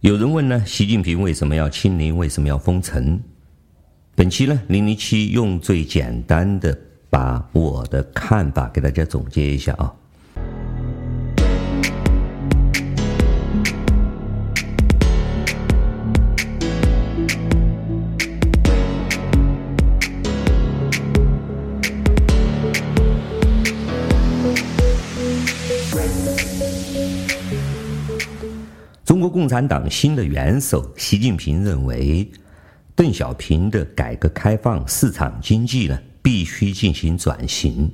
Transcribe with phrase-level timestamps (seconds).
[0.00, 2.16] 有人问呢，习近平为什么要清零？
[2.16, 3.20] 为什么要封城？
[4.14, 6.74] 本期呢，零零七用最简单的
[7.10, 9.92] 把我的看法给大家总结一下啊。
[29.10, 32.30] 中国共产党新的元首习近平认为，
[32.94, 37.90] 邓小平的改革开放市场经济呢，必须进行转型。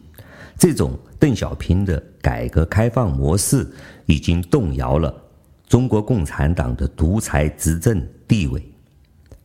[0.58, 3.66] 这种邓小平的改革开放模式
[4.04, 5.22] 已经动摇了
[5.66, 8.62] 中国共产党的独裁执政地位。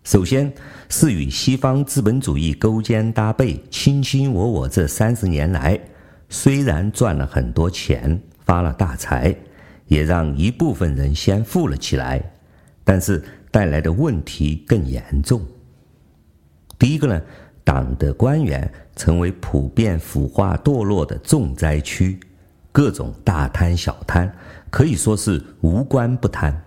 [0.04, 0.52] 首先
[0.90, 5.80] 是与西方资本主义勾肩搭背、卿卿我我，这三十年来，
[6.28, 9.34] 虽然赚了很多钱，发了大财。
[9.92, 12.24] 也让一部分人先富了起来，
[12.82, 15.42] 但是带来的问题更严重。
[16.80, 17.22] 第一个呢，
[17.66, 22.18] 党的官员成为普遍腐化堕落的重灾区，
[22.72, 24.34] 各种大贪小贪
[24.70, 26.58] 可以说是无官不贪，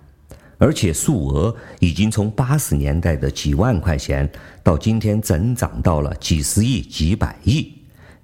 [0.59, 4.31] 而且数额已经从八十年代的几万块钱
[4.63, 7.73] 到今天增长到了几十亿、几百亿。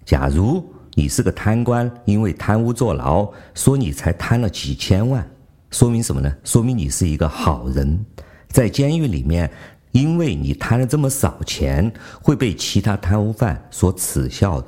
[0.05, 0.63] 假如
[1.01, 5.27] 你是个贪官，因为贪污坐牢，说你才贪了几千万，
[5.71, 6.31] 说明什么呢？
[6.45, 8.05] 说明你是一个好人，
[8.49, 9.51] 在监狱里面，
[9.93, 11.91] 因为你贪了这么少钱，
[12.21, 14.67] 会被其他贪污犯所耻笑的。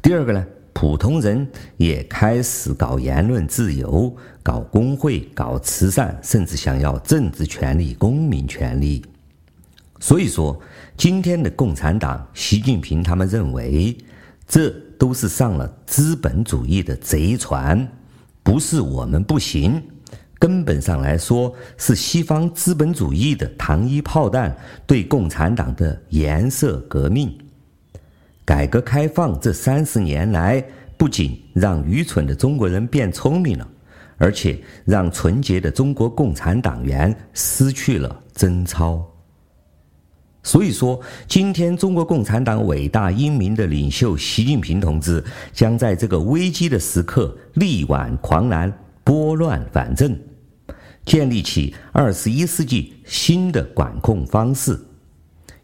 [0.00, 9.04] 第二个呢，普通人也开始搞言论自由，搞工会，搞慈善，甚至想要政治权利、公民权利。
[10.00, 10.58] 所以说，
[10.96, 13.94] 今天的共产党，习近平他们认为。
[14.48, 17.86] 这都是上了资本主义的贼船，
[18.42, 19.82] 不是我们不行，
[20.38, 27.36] 根本上来说是西方资本主义的糖衣炮弹对共产党的颜色革命。
[28.44, 30.64] 改革开放这三十年来，
[30.96, 33.68] 不仅让愚蠢的中国人变聪明了，
[34.18, 39.04] 而且让纯洁的中国共产党员失去了贞操。
[40.46, 50.16] 所以说，今天中国共产党伟大英明的领袖习近平同志将在这个危机的时刻力挽狂澜，拨乱反正，
[51.04, 54.78] 建立起二十一世纪新的管控方式，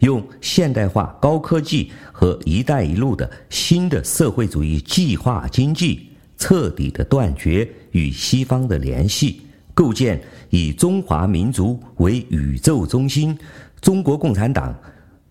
[0.00, 9.42] 用现代化高科技和“一带一路”的新的社会主义计划经济，彻底的断绝与西方的联系，
[9.75, 13.38] 构建以中华民族为宇宙中心。
[13.82, 14.72] 中国共产党，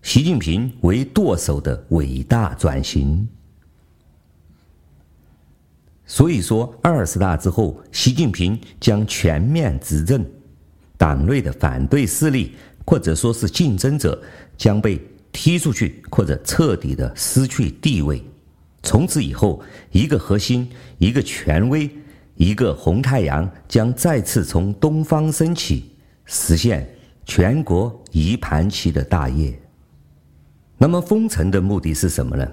[0.02, 3.26] 习近平为舵手的伟大转型。
[6.04, 10.22] 所以说，二十大之后，习近平将全面执政，
[10.98, 12.54] 党内的反对势力
[12.84, 14.22] 或者说是竞争者
[14.58, 15.00] 将被
[15.32, 18.22] 踢出去，或者彻底的失去地位。
[18.82, 19.62] 从此以后，
[19.92, 20.68] 一个核心，
[20.98, 21.88] 一个权威，
[22.34, 25.92] 一个红太阳将再次从东方升起，
[26.26, 26.86] 实现。
[27.24, 29.56] 全国一盘棋的大业，
[30.76, 32.46] 那么封城的目的是什么呢？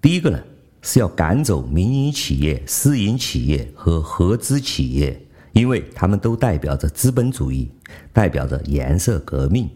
[0.00, 0.40] 第一个呢，
[0.80, 5.20] 是要赶走民营企业、私营企业和合资企业，
[5.52, 7.70] 因为他们都代表着资本主义，
[8.14, 9.68] 代表着颜色革命。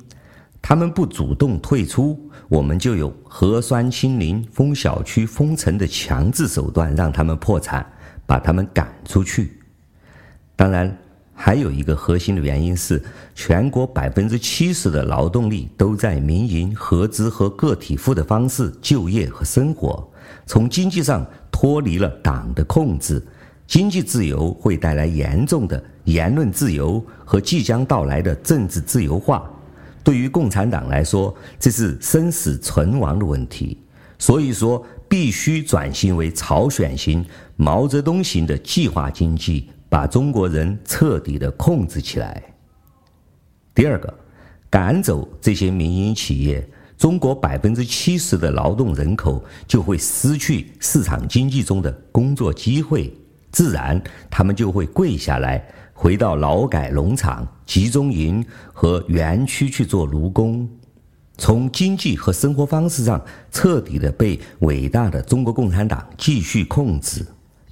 [0.63, 2.19] 他们不主动退出，
[2.49, 7.87] 我们就有核酸清零、封小区、封城的强制手段，让他们破产，
[8.25, 9.61] 把他们赶出去。
[10.57, 10.99] 当然。
[11.35, 13.03] 还有一个核心的原因是，
[13.35, 20.09] 全国百分之七十的劳动力都在民营、合资和个体户的方式就业和生活，
[20.47, 23.23] 从经济上脱离了党的控制。
[23.67, 29.51] 经济自由会带来严重的言论自由和即将到来的政治自由化。
[30.03, 33.79] 对于共产党来说，这是生死存亡的问题。
[34.19, 37.25] 所以说，必须转型为朝鲜型、
[37.57, 39.71] 毛泽东型的计划经济。
[39.95, 42.43] 把中国人彻底的控制起来。
[43.73, 44.13] 第二个，
[44.69, 46.69] 赶走这些民营企业，
[46.99, 53.17] 中国百分之七十的劳动人口就会失去市场经济中的工作机会，
[53.53, 60.69] 自然他们就会跪下来，回到劳改农场、集中营和园区去做奴工，
[61.39, 67.25] 从经济和生活方式上彻底的被伟大的中国共产党继续控制。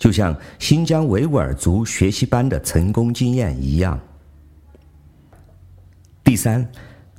[0.03, 3.97] 就像新疆维吾尔族学习班的成功经验一样。
[6.25, 6.69] 第三，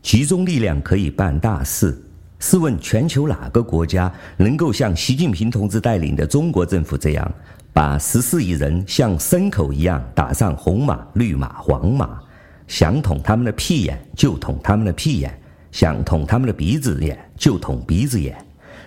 [0.01, 1.97] 集中力量可以办大事。
[2.39, 7.33] 试问全球哪个国家能够像习近平同志带领的中国政府这样，
[7.71, 12.19] 把十四亿人像牲口一样打上红马、绿马、黄马，
[12.67, 15.33] 想捅他们的屁眼就捅他们的屁眼，
[15.71, 18.35] 想捅他们的鼻子眼就捅鼻子眼，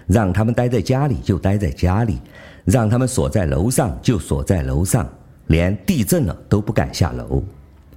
[0.06, 2.19] 让他们待在家里就待在家里，
[2.64, 5.08] 让他们锁在楼上就锁在楼上，
[5.49, 7.43] 连地震了都不敢下楼。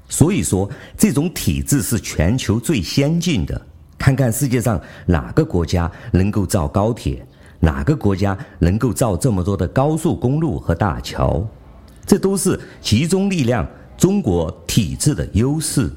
[0.08, 3.62] 所以说，这种体制是全球最先进的。
[3.98, 7.26] 看看世界上哪个国家能够造高铁，
[7.60, 11.46] 哪个国家能够造这么多的高速公路和大桥，
[12.06, 13.68] 这都是集中力量。
[13.98, 15.92] 中国体制的优势。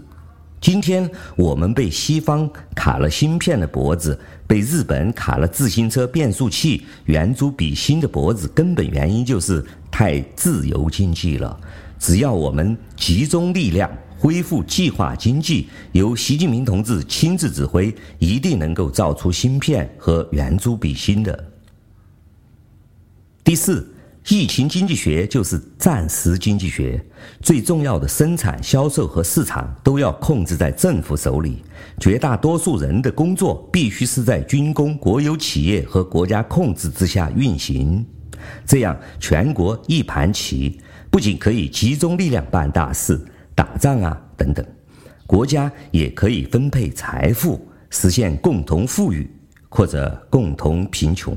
[0.63, 4.17] 今天我们被西方卡了芯片的脖子，
[4.47, 11.59] 被日本卡了自行车变速器、圆珠笔芯的脖子，根本原因就是太自由经济了。
[11.99, 21.45] 只要我们集中力量，恢复计划经济，由习近平同志亲自指挥，一定能够造出芯片和圆珠笔芯的。
[23.43, 23.93] 第四。
[24.29, 27.05] 疫情经济学就是暂时经济学，
[27.41, 31.61] 最重要的生产、销售和市场都要控制在政府手里。
[31.99, 38.07] 绝大多数人的工作必须是在军工、国有企业和国家控制之下运行，
[38.65, 40.81] 这样全国一盘棋，
[41.11, 43.21] 不仅可以集中力量办大事、
[43.57, 44.65] 打仗啊等等，
[45.27, 47.61] 国家也可以分配财富，
[47.91, 49.29] 实现共同富裕
[49.69, 51.37] 或者共同贫穷。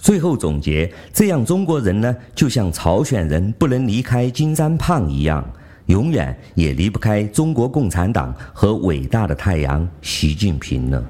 [0.00, 5.44] 最后总结，这样中国人呢，就像朝鲜人不能离开金三胖一样，
[5.86, 11.04] 永远也离不开中国共产党和伟大的太阳习近平了。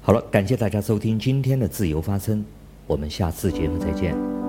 [0.00, 2.44] 好了，感谢大家收听今天的自由发声，
[2.86, 4.41] 我们下次节目再见。